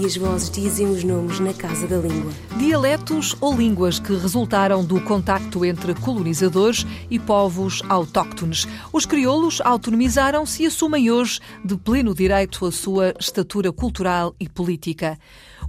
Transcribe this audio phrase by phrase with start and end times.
[0.00, 2.32] e as vozes dizem os nomes na casa da língua.
[2.58, 8.66] Dialetos ou línguas que resultaram do contacto entre colonizadores e povos autóctones.
[8.92, 15.18] Os crioulos autonomizaram-se e assumem hoje de pleno direito a sua estatura cultural e política.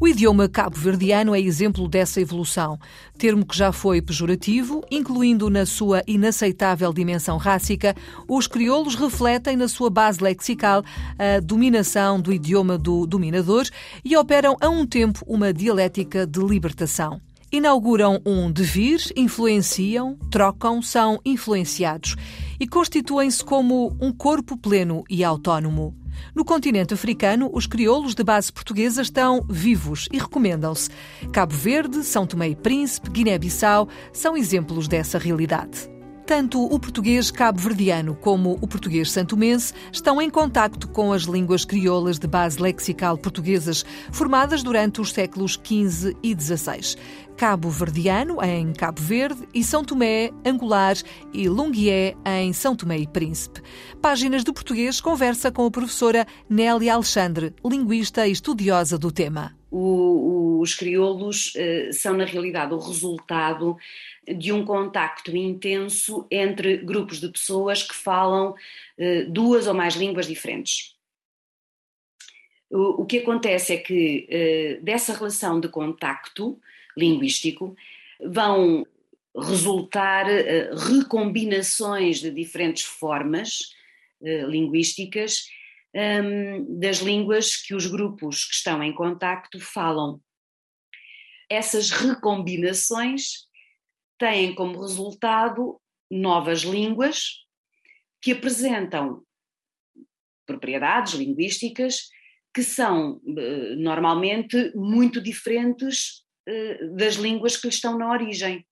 [0.01, 2.79] O idioma cabo-verdiano é exemplo dessa evolução,
[3.17, 7.93] termo que já foi pejorativo, incluindo na sua inaceitável dimensão rássica,
[8.25, 10.85] os crioulos refletem na sua base lexical
[11.17, 13.65] a dominação do idioma do dominador
[14.05, 17.19] e operam a um tempo uma dialética de libertação
[17.51, 22.15] inauguram um devir, influenciam, trocam, são influenciados
[22.59, 25.95] e constituem-se como um corpo pleno e autónomo.
[26.35, 30.89] No continente africano, os crioulos de base portuguesa estão vivos e recomendam-se.
[31.31, 35.98] Cabo Verde, São Tomé e Príncipe, Guiné-Bissau são exemplos dessa realidade.
[36.29, 42.19] Tanto o português cabo-verdiano como o português santomense estão em contacto com as línguas crioulas
[42.19, 46.95] de base lexical portuguesas, formadas durante os séculos XV e XVI.
[47.35, 50.97] Cabo-verdiano em Cabo Verde e São Tomé, Angular
[51.33, 53.63] e Lunguié em São Tomé e Príncipe.
[53.99, 59.57] Páginas do Português conversa com a professora Nélia Alexandre, linguista e estudiosa do tema.
[59.71, 59.79] O,
[60.59, 63.77] os crioulos uh, são, na realidade, o resultado
[64.27, 70.27] de um contacto intenso entre grupos de pessoas que falam uh, duas ou mais línguas
[70.27, 70.95] diferentes.
[72.71, 74.27] O, que acontece é que
[74.79, 76.59] uh, dessa relação de contacto
[76.95, 77.75] linguístico
[78.23, 78.85] vão
[79.35, 80.25] resultar
[80.75, 83.73] recombinações de diferentes formas
[84.21, 85.45] linguísticas
[85.93, 90.21] um, das línguas que os grupos que estão em contacto falam.
[91.49, 93.47] Essas recombinações
[94.17, 97.45] têm como resultado novas línguas
[98.21, 99.23] que apresentam
[100.45, 102.09] propriedades linguísticas
[102.53, 108.65] que são eh, normalmente muito diferentes eh, das línguas que estão na origem.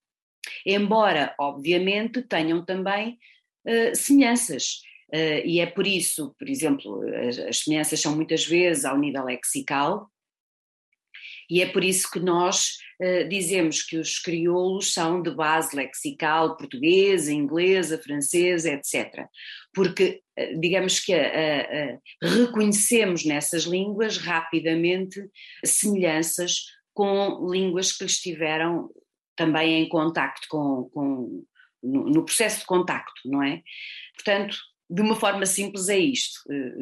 [0.66, 3.18] Embora, obviamente, tenham também
[3.66, 4.82] eh, semelhanças.
[5.46, 10.10] e é por isso, por exemplo, as, as semelhanças são muitas vezes ao nível lexical,
[11.50, 16.58] e é por isso que nós uh, dizemos que os crioulos são de base lexical
[16.58, 19.26] portuguesa, inglesa, francesa, etc.
[19.74, 25.22] Porque, uh, digamos que uh, reconhecemos nessas línguas rapidamente
[25.64, 28.90] semelhanças com línguas que estiveram
[29.36, 31.46] também em contacto com, com
[31.82, 33.62] no, no processo de contacto, não é?
[34.16, 34.58] Portanto,
[34.90, 36.74] de uma forma simples, é isto: eh,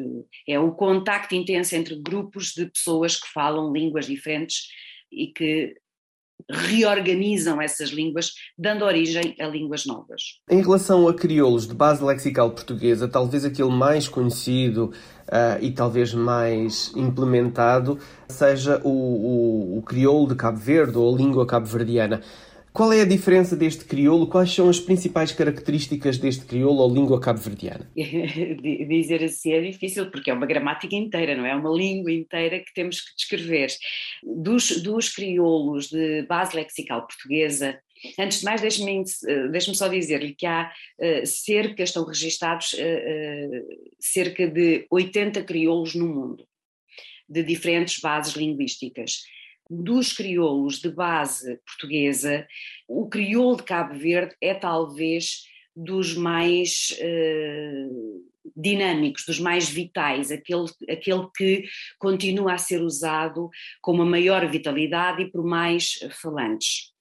[0.48, 4.68] eh, é o contacto intenso entre grupos de pessoas que falam línguas diferentes
[5.10, 5.74] e que
[6.50, 10.22] reorganizam essas línguas, dando origem a línguas novas.
[10.50, 14.92] Em relação a crioulos de base lexical portuguesa, talvez aquele mais conhecido
[15.28, 21.16] uh, e talvez mais implementado seja o, o, o crioulo de Cabo Verde ou a
[21.16, 22.22] língua cabo-verdiana.
[22.76, 24.26] Qual é a diferença deste crioulo?
[24.26, 27.90] Quais são as principais características deste crioulo ou língua cabo-verdiana?
[27.96, 31.56] Dizer assim é difícil porque é uma gramática inteira, não é?
[31.56, 33.68] Uma língua inteira que temos que descrever.
[34.22, 37.80] Dos, dos crioulos de base lexical portuguesa,
[38.18, 39.02] Antes de mais, deixe-me
[39.50, 40.70] deixe só dizer-lhe que há
[41.00, 46.46] uh, cerca, estão registados uh, cerca de 80 crioulos no mundo,
[47.26, 49.22] de diferentes bases linguísticas
[49.68, 52.46] dos crioulos de base portuguesa,
[52.88, 55.44] o crioulo de Cabo Verde é talvez
[55.74, 58.24] dos mais uh,
[58.56, 61.64] dinâmicos, dos mais vitais, aquele, aquele que
[61.98, 63.50] continua a ser usado
[63.82, 66.92] com uma maior vitalidade e por mais falantes.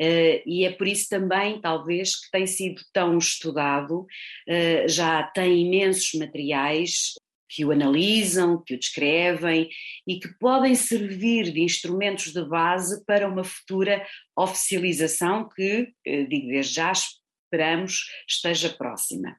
[0.00, 5.66] Uh, e é por isso também, talvez, que tem sido tão estudado, uh, já tem
[5.66, 7.14] imensos materiais
[7.50, 9.68] que o analisam, que o descrevem
[10.06, 14.06] e que podem servir de instrumentos de base para uma futura
[14.36, 19.36] oficialização que, eh, digo desde já, esperamos esteja próxima.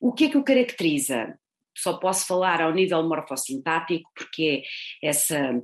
[0.00, 1.38] O que é que o caracteriza?
[1.76, 4.62] Só posso falar ao nível morfossintático, porque
[5.02, 5.62] é essa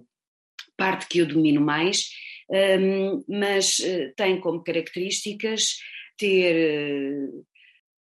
[0.76, 2.08] parte que eu domino mais,
[2.50, 5.76] hum, mas eh, tem como características
[6.16, 7.28] ter eh,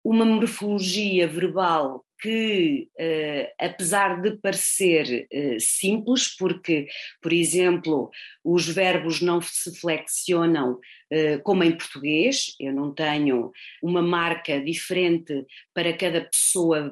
[0.04, 6.88] uma morfologia verbal que, uh, apesar de parecer uh, simples, porque,
[7.22, 8.10] por exemplo,
[8.44, 13.52] os verbos não se flexionam uh, como em português, eu não tenho
[13.82, 16.92] uma marca diferente para cada pessoa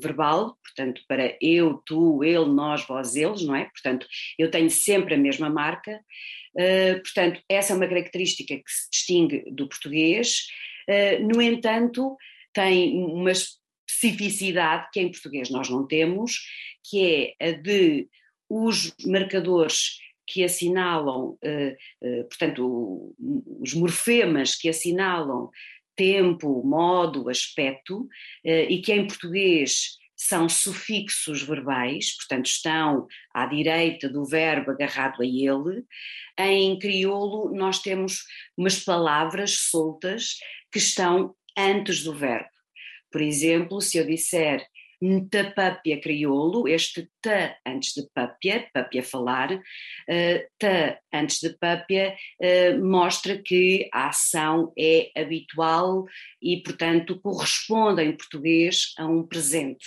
[0.00, 3.64] verbal, portanto, para eu, tu, ele, nós, vós, eles, não é?
[3.66, 4.06] Portanto,
[4.38, 6.00] eu tenho sempre a mesma marca.
[7.02, 10.46] portanto, essa é uma característica que se distingue do português.
[11.20, 12.16] no entanto,
[12.52, 13.61] tem umas
[14.02, 16.40] especificidade que em português nós não temos,
[16.84, 18.08] que é a de
[18.48, 21.38] os marcadores que assinalam, uh,
[22.02, 23.14] uh, portanto,
[23.60, 25.50] os morfemas que assinalam
[25.96, 28.08] tempo, modo, aspecto, uh,
[28.44, 35.26] e que em português são sufixos verbais, portanto, estão à direita do verbo agarrado a
[35.26, 35.84] ele.
[36.38, 38.24] Em crioulo, nós temos
[38.56, 40.36] umas palavras soltas
[40.70, 42.61] que estão antes do verbo.
[43.12, 44.66] Por exemplo, se eu disser
[45.02, 49.60] Ntapapia crioulo, este ta antes de papia, papia falar, uh,
[50.58, 56.06] ta antes de papia uh, mostra que a ação é habitual
[56.40, 59.84] e, portanto, corresponde em português a um presente.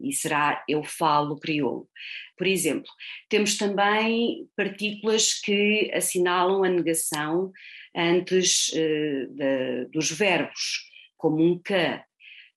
[0.00, 1.88] E será eu falo crioulo.
[2.36, 2.90] Por exemplo,
[3.28, 7.52] temos também partículas que assinalam a negação
[7.94, 12.04] antes uh, de, dos verbos, como um ca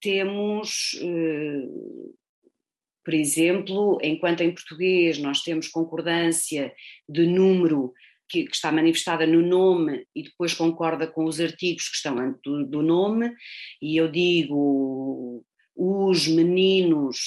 [0.05, 1.67] temos, eh,
[3.03, 6.71] por exemplo, enquanto em português nós temos concordância
[7.09, 7.91] de número
[8.29, 12.39] que, que, está manifestada no nome e depois concorda com os artigos que estão antes
[12.43, 13.33] do, do nome,
[13.81, 15.43] e eu digo
[15.75, 17.17] os meninos,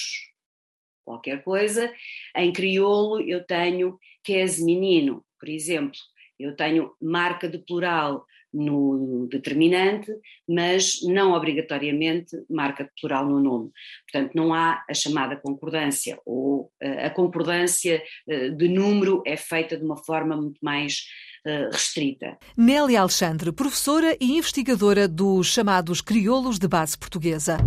[1.03, 1.93] qualquer coisa,
[2.33, 5.99] em crioulo eu tenho que és menino, por exemplo,
[6.39, 10.11] eu tenho marca de plural no determinante,
[10.47, 13.71] mas não obrigatoriamente marca plural no nome.
[14.11, 19.77] Portanto, não há a chamada concordância, ou uh, a concordância uh, de número é feita
[19.77, 21.05] de uma forma muito mais
[21.45, 22.37] uh, restrita.
[22.57, 27.57] Nélia Alexandre, professora e investigadora dos chamados crioulos de base portuguesa.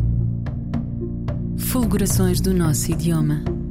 [1.71, 3.62] Fulgurações do nosso idioma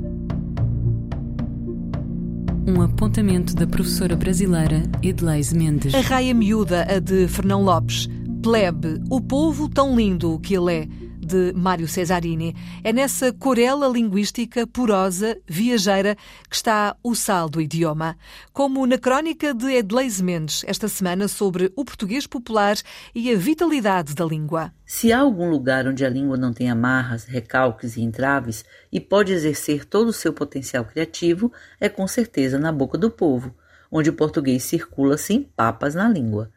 [2.71, 5.93] um apontamento da professora brasileira Edleise Mendes.
[5.93, 8.07] A raia miúda, a de Fernão Lopes.
[8.41, 10.87] Plebe, o povo tão lindo que ele é
[11.31, 12.53] de Mário Cesarini.
[12.83, 16.17] É nessa corela linguística porosa, viajeira,
[16.49, 18.17] que está o sal do idioma.
[18.51, 22.75] Como na crónica de Edleise Mendes, esta semana, sobre o português popular
[23.15, 24.73] e a vitalidade da língua.
[24.85, 29.31] Se há algum lugar onde a língua não tem amarras, recalques e entraves e pode
[29.31, 31.49] exercer todo o seu potencial criativo,
[31.79, 33.55] é com certeza na boca do povo,
[33.89, 36.51] onde o português circula sem papas na língua.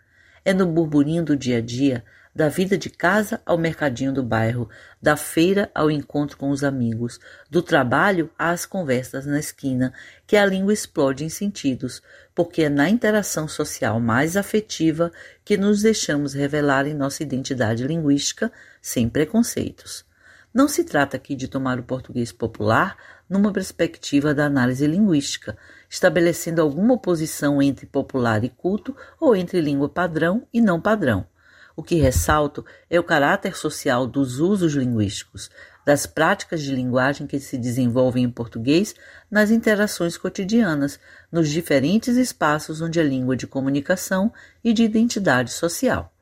[0.44, 2.04] É no burburinho do dia a dia,
[2.34, 4.68] da vida de casa ao mercadinho do bairro,
[5.00, 9.94] da feira ao encontro com os amigos, do trabalho às conversas na esquina,
[10.26, 12.02] que a língua explode em sentidos,
[12.34, 15.12] porque é na interação social mais afetiva
[15.44, 18.50] que nos deixamos revelar em nossa identidade linguística
[18.82, 20.04] sem preconceitos.
[20.52, 22.96] Não se trata aqui de tomar o português popular
[23.28, 25.56] numa perspectiva da análise linguística,
[25.88, 31.26] estabelecendo alguma oposição entre popular e culto ou entre língua padrão e não padrão.
[31.76, 35.50] O que ressalto é o caráter social dos usos linguísticos,
[35.84, 38.94] das práticas de linguagem que se desenvolvem em português
[39.28, 41.00] nas interações cotidianas,
[41.32, 44.32] nos diferentes espaços onde a língua de comunicação
[44.62, 46.12] e de identidade social.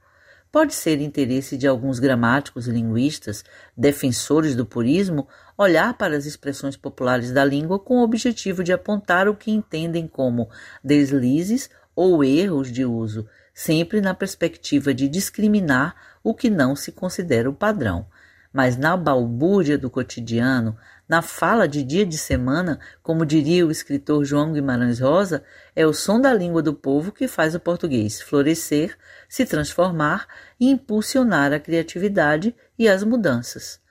[0.50, 3.44] Pode ser interesse de alguns gramáticos e linguistas,
[3.76, 9.28] defensores do purismo, olhar para as expressões populares da língua com o objetivo de apontar
[9.28, 10.48] o que entendem como
[10.82, 17.50] deslizes ou erros de uso, sempre na perspectiva de discriminar o que não se considera
[17.50, 18.06] o padrão.
[18.52, 20.76] Mas na balbúrdia do cotidiano,
[21.08, 25.42] na fala de dia de semana, como diria o escritor João Guimarães Rosa,
[25.74, 28.96] é o som da língua do povo que faz o português florescer,
[29.28, 30.26] se transformar
[30.60, 33.81] e impulsionar a criatividade e as mudanças.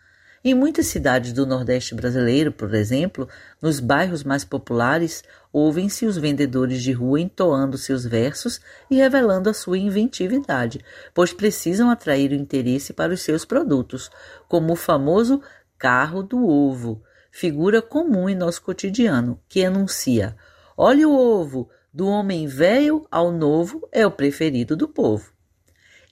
[0.44, 3.30] Em muitas cidades do Nordeste brasileiro, por exemplo,
[3.62, 9.54] nos bairros mais populares, ouvem-se os vendedores de rua entoando seus versos e revelando a
[9.54, 10.84] sua inventividade,
[11.14, 14.10] pois precisam atrair o interesse para os seus produtos,
[14.48, 15.44] como o famoso
[15.78, 20.36] carro do ovo, figura comum em nosso cotidiano, que anuncia:
[20.76, 25.32] olha o ovo, do homem velho ao novo é o preferido do povo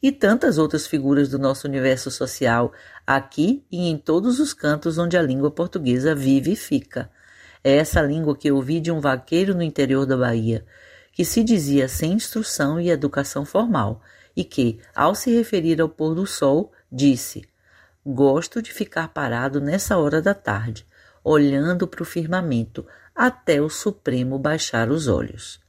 [0.02, 2.72] e tantas outras figuras do nosso universo social,
[3.06, 7.10] aqui e em todos os cantos onde a língua portuguesa vive e fica.
[7.64, 10.66] É essa língua que ouvi de um vaqueiro no interior da Bahia,
[11.12, 14.02] que se dizia sem instrução e educação formal,
[14.36, 17.44] e que, ao se referir ao pôr do sol, disse:
[18.06, 20.88] Gosto de ficar parado nessa hora da tarde,
[21.22, 25.60] olhando para o firmamento até o Supremo baixar os olhos.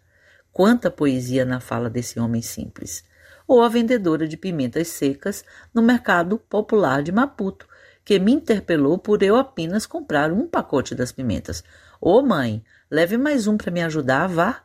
[0.53, 3.03] Quanta poesia na fala desse homem simples!
[3.51, 7.67] Ou a vendedora de pimentas secas no mercado popular de Maputo,
[8.05, 11.65] que me interpelou por eu apenas comprar um pacote das pimentas.
[12.01, 14.63] Ô oh, mãe, leve mais um para me ajudar vá.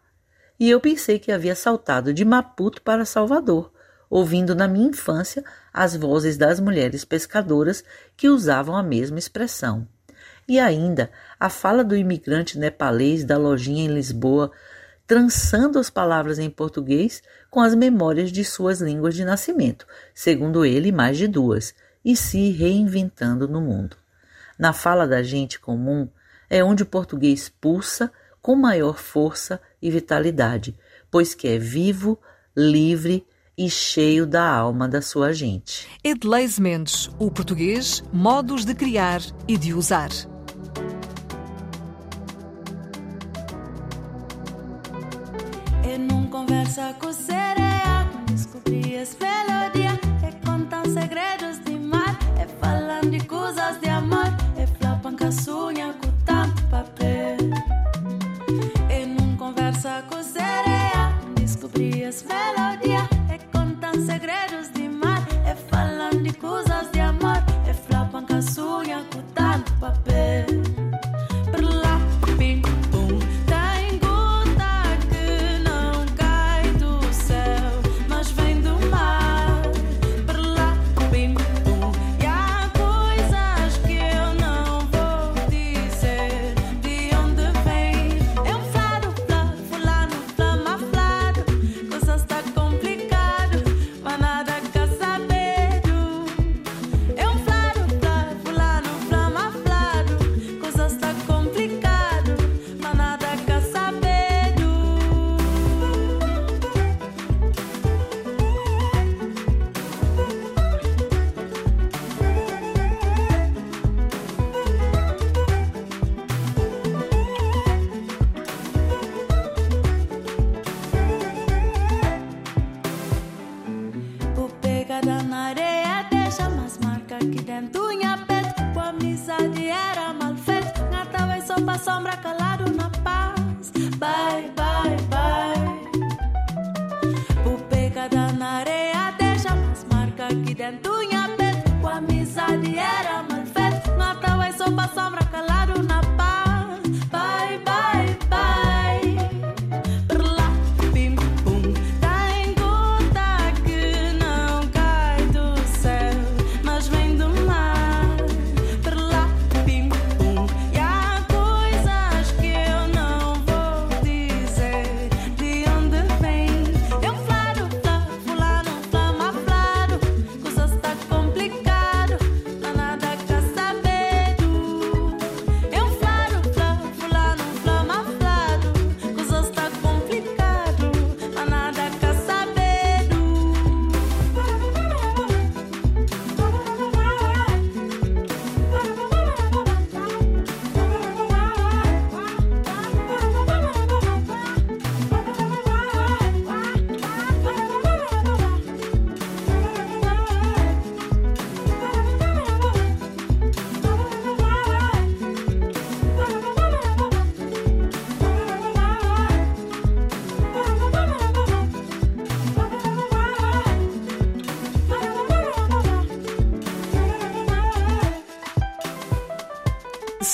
[0.59, 3.73] E eu pensei que havia saltado de Maputo para Salvador,
[4.07, 7.83] ouvindo na minha infância as vozes das mulheres pescadoras
[8.15, 9.87] que usavam a mesma expressão.
[10.47, 14.51] E ainda a fala do imigrante nepalês da lojinha em Lisboa,
[15.07, 20.91] trançando as palavras em português com as memórias de suas línguas de nascimento, segundo ele,
[20.91, 23.97] mais de duas, e se reinventando no mundo.
[24.57, 26.07] Na fala da gente comum
[26.49, 30.77] é onde o português pulsa com maior força e vitalidade,
[31.09, 32.19] pois que é vivo,
[32.55, 33.25] livre
[33.57, 35.87] e cheio da alma da sua gente.
[36.03, 40.09] Edleis Mendes, o português, modos de criar e de usar.
[45.97, 48.04] Não conversa com sereia,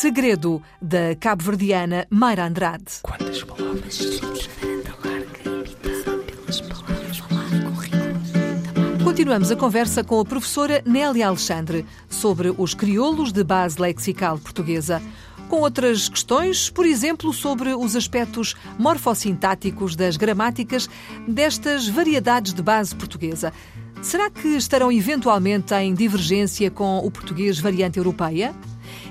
[0.01, 2.85] Segredo, da cabo-verdiana Mayra Andrade.
[3.03, 3.99] Quantas palavras?
[9.03, 14.99] Continuamos a conversa com a professora Nélia Alexandre sobre os crioulos de base lexical portuguesa.
[15.47, 20.89] Com outras questões, por exemplo, sobre os aspectos morfossintáticos das gramáticas
[21.27, 23.53] destas variedades de base portuguesa.
[24.01, 28.51] Será que estarão eventualmente em divergência com o português variante europeia?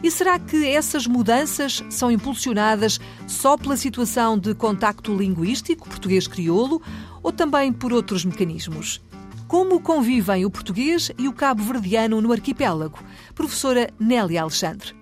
[0.03, 6.81] E será que essas mudanças são impulsionadas só pela situação de contacto linguístico português-crioulo
[7.23, 9.01] ou também por outros mecanismos?
[9.47, 12.99] Como convivem o português e o cabo-verdiano no arquipélago?
[13.35, 14.95] Professora Nélia Alexandre.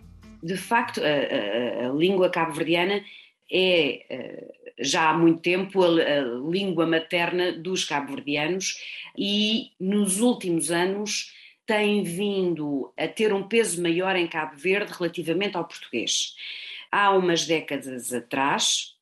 [0.43, 3.01] De facto, a, a- a língua cabo-verdiana
[3.51, 4.49] é eh,
[4.81, 8.75] já há muito tempo a, a língua materna dos cabo-verdianos
[9.17, 11.33] e nos últimos anos
[11.69, 16.35] tem vindo a ter um peso maior em Cabo Verde relativamente ao português.
[16.91, 18.95] Há umas décadas atrás,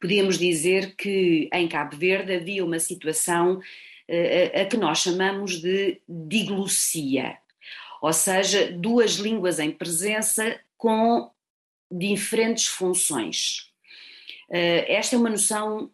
[0.00, 6.00] podíamos dizer que em Cabo Verde havia uma situação uh, a que nós chamamos de
[6.08, 7.38] diglossia,
[8.00, 11.28] ou seja, duas línguas em presença com
[11.90, 13.72] diferentes funções.
[14.48, 15.90] Uh, esta é uma noção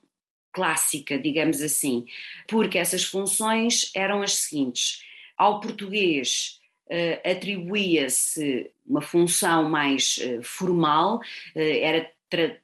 [0.52, 2.04] clássica, digamos assim,
[2.46, 5.10] porque essas funções eram as seguintes:
[5.42, 11.20] ao português uh, atribuía-se uma função mais uh, formal,
[11.54, 12.56] era tra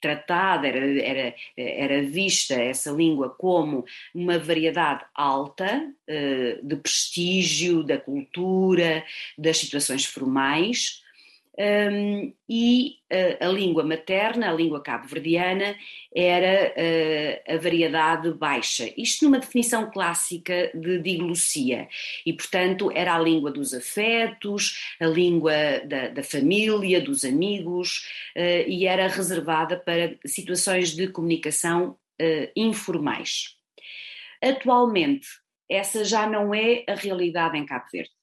[0.00, 5.92] tratada, era, era, era vista essa língua como uma variedade alta
[6.62, 9.04] de prestígio, da cultura,
[9.36, 11.02] das situações formais
[11.58, 12.98] um, e
[13.40, 15.76] a, a, língua materna, a língua cabo-verdiana,
[16.14, 18.92] era uh, a variedade baixa.
[18.96, 21.88] Isto numa definição clássica de diglossia.
[22.24, 25.52] E, portanto, era a língua dos afetos, a língua
[25.84, 33.56] da, da família, dos amigos, uh, e era reservada para situações de comunicação uh, informais.
[34.40, 35.26] Atualmente,
[35.68, 38.17] essa já não é a realidade em Cabo Verde.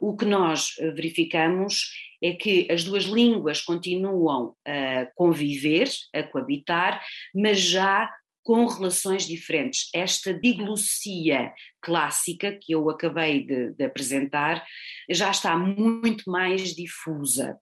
[0.00, 1.90] O que nós verificamos
[2.22, 7.04] é que as duas línguas continuam a conviver, a coabitar,
[7.34, 8.10] mas já
[8.42, 9.90] com relações diferentes.
[9.92, 14.64] Esta diglossia clássica que eu acabei de, de apresentar
[15.10, 17.58] já está muito mais difusa.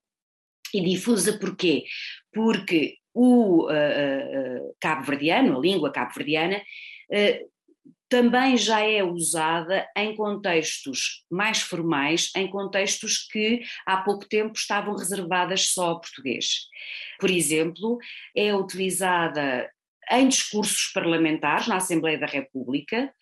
[0.74, 1.84] E difusa porquê?
[2.32, 7.53] Porque o uh, uh, cabo-verdiano, a língua cabo-verdiana, uh,
[8.14, 14.94] também já é usada em contextos mais formais, em contextos que há pouco tempo estavam
[14.94, 16.68] reservadas só ao português.
[17.18, 17.98] Por exemplo,
[18.36, 19.68] é utilizada
[20.12, 23.12] em discursos parlamentares na Assembleia da República,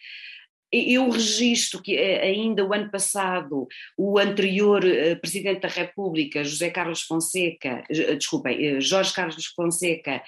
[0.73, 6.71] eu registro que eh, ainda o ano passado o anterior eh, Presidente da República, José
[6.71, 10.23] Carlos Fonseca, eh, desculpem, Jorge Carlos Fonseca,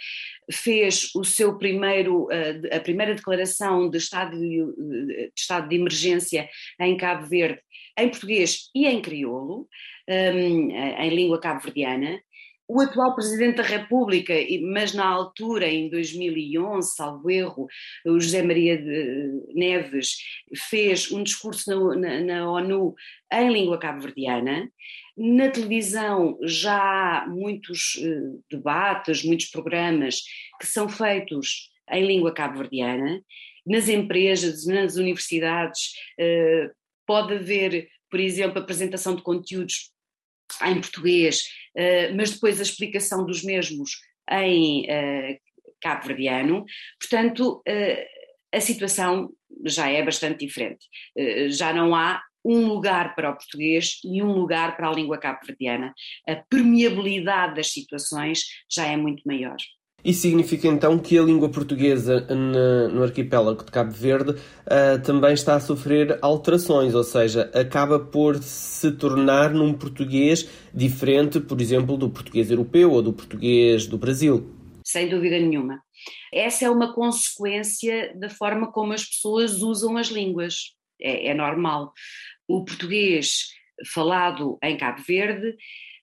[0.52, 2.28] fez o seu primeiro,
[2.70, 6.46] a primeira declaração de estado de, de estado de emergência
[6.78, 7.60] em Cabo Verde,
[7.98, 9.66] em português e em crioulo,
[10.06, 12.20] em língua cabo-verdiana,
[12.66, 17.66] o atual Presidente da República, mas na altura, em 2011, salvo erro,
[18.06, 18.80] o José Maria
[19.54, 20.16] Neves
[20.70, 22.94] fez um discurso na, na, na ONU
[23.32, 24.70] em língua cabo-verdiana.
[25.16, 30.22] Na televisão já há muitos uh, debates, muitos programas
[30.58, 33.22] que são feitos em língua cabo-verdiana.
[33.66, 36.70] Nas empresas, nas universidades, uh,
[37.06, 39.92] pode haver, por exemplo, apresentação de conteúdos
[40.62, 41.63] em português, eh,
[42.14, 43.90] mas depois a explicação dos mesmos
[44.30, 45.38] em eh,
[45.80, 46.64] cabo-verdiano.
[47.00, 48.08] Portanto, eh,
[48.52, 49.30] a situação
[49.66, 50.86] já é bastante diferente.
[51.48, 55.94] Já não há um lugar para o português e um lugar para a língua cabo-verdiana.
[56.28, 59.56] A permeabilidade das situações já é muito maior.
[60.04, 62.26] Isso significa então que a língua portuguesa
[62.92, 68.36] no arquipélago de Cabo Verde uh, também está a sofrer alterações, ou seja, acaba por
[68.36, 74.46] se tornar num português diferente, por exemplo, do português europeu ou do português do Brasil.
[74.84, 75.80] Sem dúvida nenhuma.
[76.30, 80.74] Essa é uma consequência da forma como as pessoas usam as línguas.
[81.00, 81.94] É, é normal.
[82.46, 83.46] O português
[83.94, 85.56] falado em Cabo Verde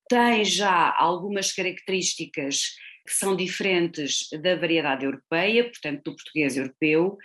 [0.09, 2.75] tem já algumas características
[3.11, 7.17] que são diferentes da variedade europeia, portanto, do português europeu,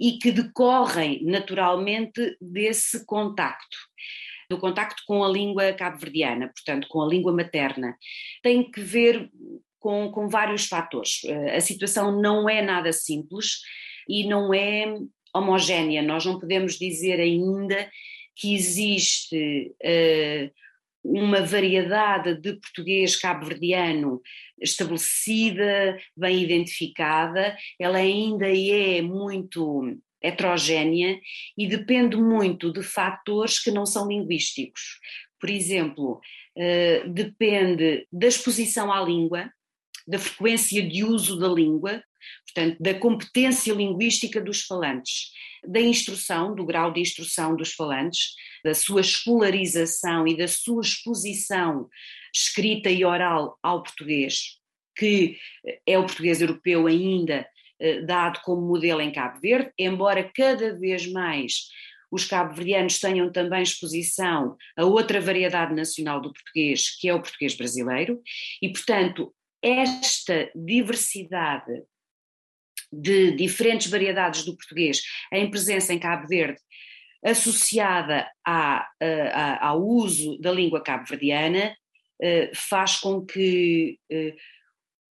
[0.00, 3.76] e que decorrem naturalmente desse contacto
[4.48, 7.96] do contacto com a língua cabo-verdiana, portanto, com a língua materna.
[8.42, 9.30] Tem que ver
[9.78, 11.22] com, com vários fatores.
[11.24, 13.60] Eh, a situação não é nada simples
[14.08, 14.92] e não é
[15.32, 16.02] homogénea.
[16.02, 17.88] Nós não podemos dizer ainda
[18.34, 20.50] que existe uh,
[21.02, 24.20] uma variedade de português cabo-verdiano
[24.60, 31.18] estabelecida, bem identificada, ela ainda é muito heterogénea
[31.56, 35.00] e depende muito de fatores que não são linguísticos.
[35.40, 36.20] Por exemplo,
[36.56, 39.50] eh, depende da exposição à língua,
[40.06, 42.02] da frequência de uso da língua,
[42.46, 45.30] portanto, da competência linguística dos falantes,
[45.66, 51.88] da instrução, do grau de instrução dos falantes, da sua escolarização e da sua exposição
[52.34, 54.58] escrita e oral ao português,
[54.96, 55.36] que
[55.86, 57.46] é o português europeu ainda
[57.78, 61.68] eh, dado como modelo em Cabo Verde, embora cada vez mais
[62.10, 67.54] os cabo-verdianos tenham também exposição a outra variedade nacional do português, que é o português
[67.56, 68.20] brasileiro,
[68.60, 71.84] e, portanto, esta diversidade
[72.92, 76.58] de diferentes variedades do português em presença em Cabo Verde
[77.22, 81.76] associada à, à, ao uso da língua cabo-verdiana,
[82.54, 83.98] faz com que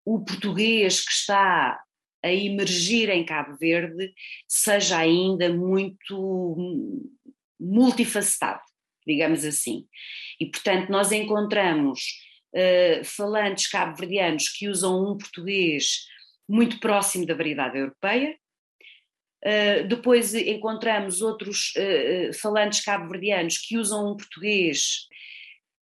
[0.05, 1.81] o português que está
[2.25, 4.13] a emergir em Cabo Verde
[4.49, 6.57] seja ainda muito
[7.59, 8.63] multifacetado,
[9.07, 9.87] digamos assim.
[10.41, 12.01] E, portanto, nós encontramos
[13.05, 16.07] falantes cabo-verdianos que usam um português
[16.49, 18.37] muito próximo da variedade europeia.
[19.45, 25.07] Uh, depois encontramos outros uh, falantes cabo-verdianos que usam um português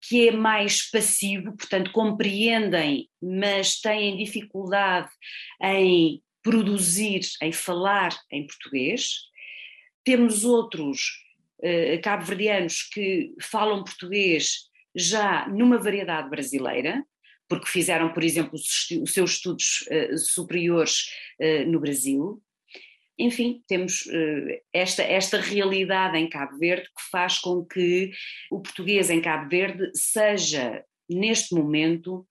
[0.09, 5.11] que é mais passivo, portanto, compreendem, mas têm dificuldade
[5.61, 9.11] em produzir, em falar em português.
[10.05, 11.25] Temos outros
[11.59, 17.05] uh, cabo-verdianos que falam português já numa variedade brasileira,
[17.49, 22.43] porque fizeram, por exemplo, os, seus estudos uh, superiores uh, no Brasil.
[23.19, 28.11] Enfim, temos uh, esta, esta realidade em Cabo Verde que faz com que
[28.51, 32.27] o português em Cabo Verde seja, neste momento,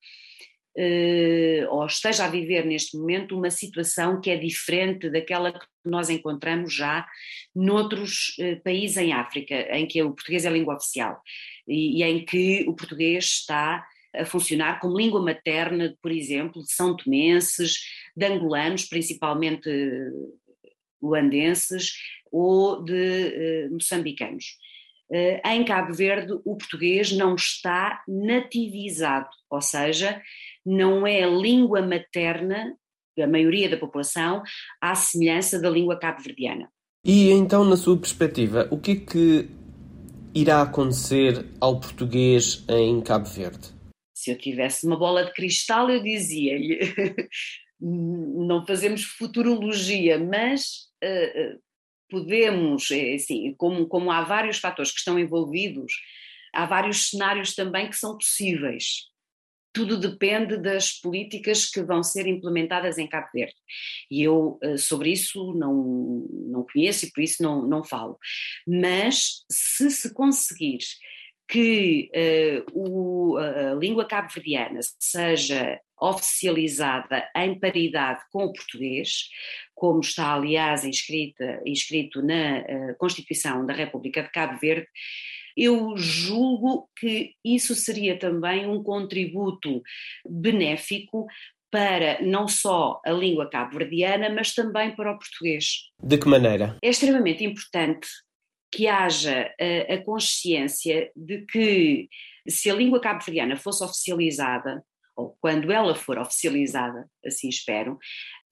[1.69, 6.73] ou esteja a viver neste momento uma situação que é diferente daquela que nós encontramos
[6.73, 7.07] já
[7.55, 11.21] noutros países em África, em que o português é a língua oficial
[11.65, 13.87] e, e em que o português está
[14.19, 17.79] a funcionar como língua materna, por exemplo, de são tomenses,
[18.15, 19.69] de angolanos, principalmente
[21.01, 21.93] luandenses
[22.31, 24.57] ou de uh, moçambicanos.
[25.09, 30.21] Uh, em Cabo Verde, o português não está nativizado, ou seja,
[30.65, 32.75] não é língua materna
[33.15, 34.43] da maioria da população,
[34.81, 36.69] à semelhança da língua cabo-verdiana.
[37.05, 39.49] E então, na sua perspectiva, o que é que
[40.33, 43.74] irá acontecer ao português em Cabo Verde?
[44.25, 46.79] Se eu tivesse uma bola de cristal, eu dizia-lhe:
[47.79, 51.61] não fazemos futurologia, mas uh,
[52.09, 55.93] podemos, é assim, como, como há vários fatores que estão envolvidos,
[56.51, 59.03] há vários cenários também que são possíveis.
[59.71, 63.53] Tudo depende das políticas que vão ser implementadas em Cabo Verde.
[64.09, 68.17] E eu sobre isso não, não conheço e por isso não, não falo.
[68.65, 70.79] Mas se se conseguir
[71.47, 79.29] que uh, o, a língua cabo-verdiana seja oficializada em paridade com o português,
[79.73, 84.87] como está aliás inscrita, inscrito na uh, Constituição da República de Cabo Verde,
[85.55, 89.81] eu julgo que isso seria também um contributo
[90.27, 91.27] benéfico
[91.71, 95.89] para não só a língua cabo-verdiana, mas também para o português.
[96.01, 96.77] De que maneira?
[96.81, 98.07] É extremamente importante
[98.71, 102.09] que haja a, a consciência de que
[102.47, 104.83] se a língua cabo-verdiana fosse oficializada,
[105.15, 107.97] ou quando ela for oficializada, assim espero,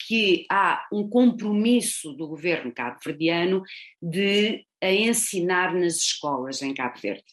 [0.07, 3.61] que há um compromisso do governo cabo-verdiano
[4.01, 7.23] de a ensinar nas escolas em Cabo Verde,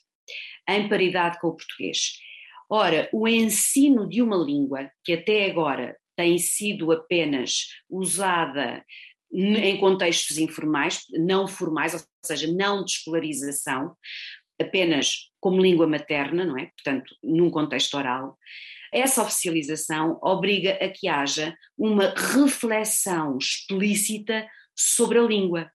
[0.68, 2.12] em paridade com o português.
[2.68, 8.84] Ora, o ensino de uma língua que até agora tem sido apenas usada
[9.32, 13.96] em contextos informais, não formais, ou seja, não de escolarização,
[14.60, 16.66] apenas como língua materna, não é?
[16.66, 18.36] Portanto, num contexto oral.
[18.92, 25.70] Essa oficialização obriga a que haja uma reflexão explícita sobre a língua.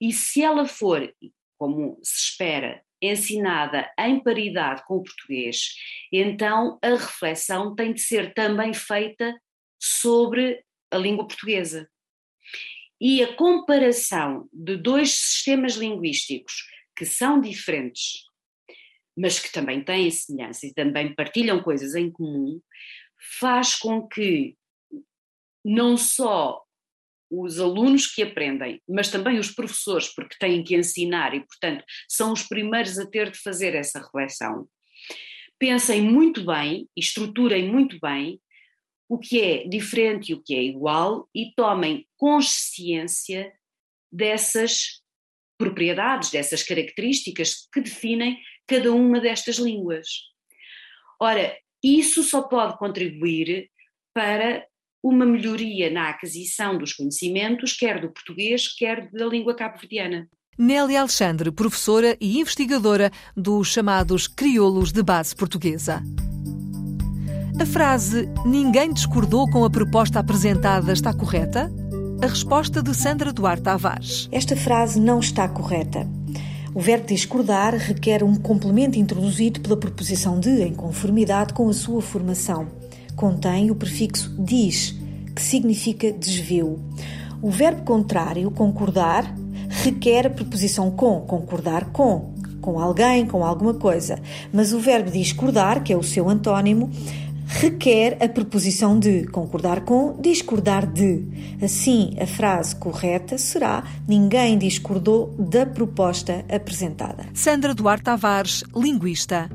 [0.00, 1.08] E se ela for,
[1.56, 5.74] como se espera, ensinada em paridade com o português,
[6.12, 9.38] então a reflexão tem de ser também feita
[9.80, 11.88] sobre a língua portuguesa.
[13.06, 18.24] E a comparação de dois sistemas linguísticos que são diferentes,
[19.14, 22.62] mas que também têm semelhança e também partilham coisas em comum,
[23.38, 24.56] faz com que
[25.62, 26.62] não só
[27.30, 32.32] os alunos que aprendem, mas também os professores, porque têm que ensinar e, portanto, são
[32.32, 34.66] os primeiros a ter de fazer essa reflexão.
[35.58, 38.40] Pensem muito bem e estruturem muito bem
[39.08, 43.52] o que é diferente e o que é igual e tomem consciência
[44.10, 45.02] dessas
[45.58, 50.08] propriedades, dessas características que definem cada uma destas línguas.
[51.20, 53.70] Ora, isso só pode contribuir
[54.14, 54.66] para
[55.02, 60.28] uma melhoria na aquisição dos conhecimentos, quer do português, quer da língua cabo-verdiana.
[60.58, 66.00] Nélia Alexandre, professora e investigadora dos chamados crioulos de base portuguesa.
[67.56, 71.72] A frase Ninguém discordou com a proposta apresentada está correta?
[72.20, 74.28] A resposta de Sandra Duarte Tavares.
[74.32, 76.08] Esta frase não está correta.
[76.74, 82.02] O verbo discordar requer um complemento introduzido pela preposição de, em conformidade com a sua
[82.02, 82.66] formação.
[83.14, 84.98] Contém o prefixo dis,
[85.34, 86.80] que significa desvio.
[87.40, 89.32] O verbo contrário, concordar,
[89.68, 94.18] requer a preposição com, concordar com, com alguém, com alguma coisa.
[94.52, 96.90] Mas o verbo discordar, que é o seu antônimo,
[97.54, 101.24] requer a preposição de concordar com, discordar de.
[101.62, 107.26] Assim, a frase correta será: Ninguém discordou da proposta apresentada.
[107.32, 109.48] Sandra Duarte Tavares, linguista.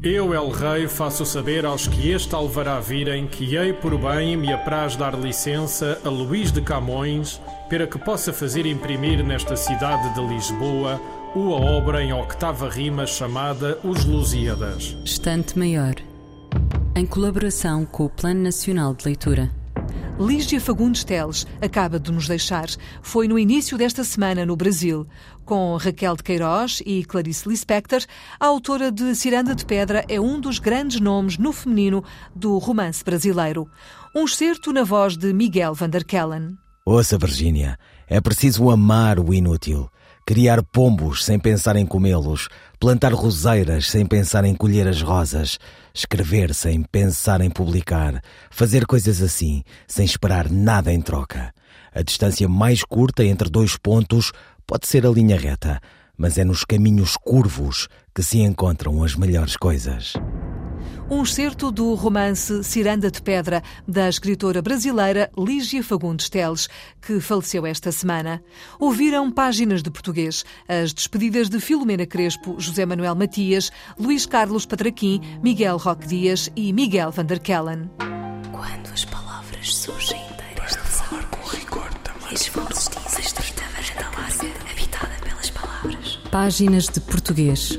[0.00, 4.52] Eu, El Rei, faço saber aos que este alvará virem que hei por bem me
[4.52, 10.20] apraz dar licença a Luís de Camões para que possa fazer imprimir nesta cidade de
[10.20, 11.00] Lisboa
[11.34, 14.96] uma obra em octava rima chamada Os Lusíadas.
[15.04, 16.07] Estante Maior.
[16.98, 19.48] Em colaboração com o Plano Nacional de Leitura.
[20.18, 22.66] Lígia Fagundes Teles acaba de nos deixar.
[23.00, 25.06] Foi no início desta semana no Brasil.
[25.44, 28.00] Com Raquel de Queiroz e Clarice Lispector,
[28.40, 32.02] a autora de Ciranda de Pedra é um dos grandes nomes no feminino
[32.34, 33.70] do romance brasileiro.
[34.12, 36.58] Um excerto na voz de Miguel van der Kellen.
[36.84, 39.88] Ouça, Virgínia, é preciso amar o inútil,
[40.26, 42.48] criar pombos sem pensar em comê-los,
[42.80, 45.58] plantar roseiras sem pensar em colher as rosas,
[45.98, 51.52] escrever sem pensar em publicar, fazer coisas assim, sem esperar nada em troca.
[51.92, 54.32] A distância mais curta entre dois pontos
[54.66, 55.80] pode ser a linha reta,
[56.16, 60.14] mas é nos caminhos curvos que se encontram as melhores coisas.
[61.10, 66.68] Um excerto do romance Ciranda de Pedra, da escritora brasileira Lígia Fagundes Teles,
[67.00, 68.42] que faleceu esta semana.
[68.78, 75.22] Ouviram páginas de português, as despedidas de Filomena Crespo, José Manuel Matias, Luís Carlos Patraquim,
[75.42, 77.90] Miguel Roque Dias e Miguel van der Kellen.
[78.52, 82.34] Quando as palavras surgem inteiras de falar com rigor também.
[82.34, 86.18] Esforços de estreita varanda larga, habitada pelas palavras.
[86.30, 87.78] Páginas de Português.